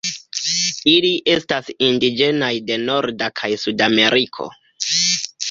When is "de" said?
2.71-2.79